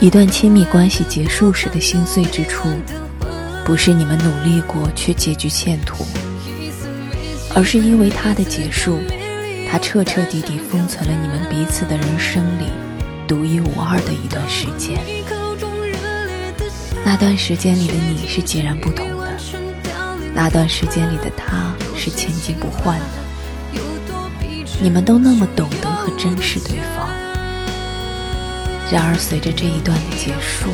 [0.00, 2.68] 一段亲密关系结束时的心碎之处，
[3.64, 6.06] 不是你们努力过却结局欠妥，
[7.52, 9.00] 而是因为它的结束，
[9.68, 12.66] 它彻彻底底封存了你们彼此的人生里
[13.26, 15.00] 独一无二的一段时间。
[17.04, 19.26] 那段时间里的你是截然不同的，
[20.32, 23.80] 那段时间里的他是千金不换的。
[24.80, 27.27] 你们都那么懂得和珍视对方。
[28.90, 30.70] 然而，随着这一段的结束，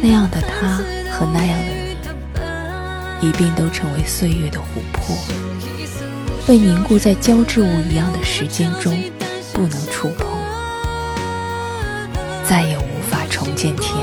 [0.00, 0.78] 那样的他
[1.12, 1.66] 和那样的
[3.20, 5.14] 你，一并都成为岁月的琥珀，
[6.46, 8.98] 被凝固在胶质物一样的时间中，
[9.52, 10.26] 不能触碰，
[12.48, 14.01] 再也无法重见天。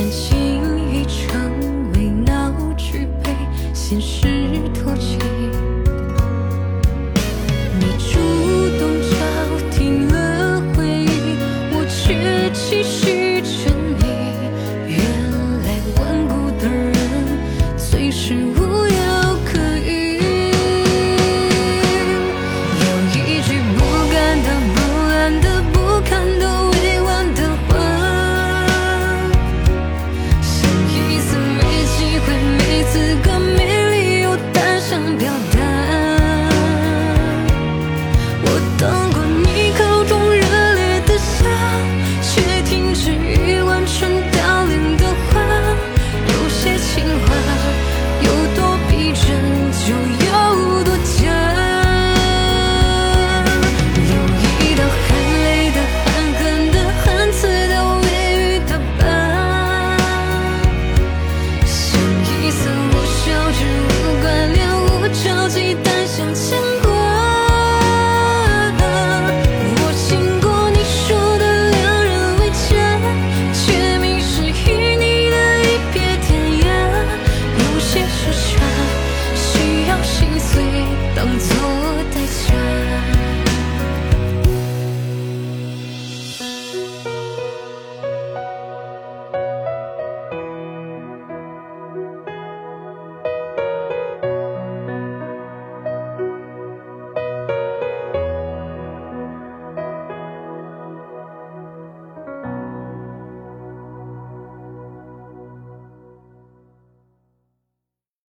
[0.00, 0.58] 感情
[0.90, 3.36] 已成为闹剧，被
[3.74, 4.26] 现实
[4.72, 5.18] 唾弃。